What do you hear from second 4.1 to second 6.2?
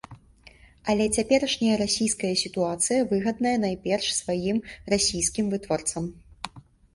самім расійскім вытворцам.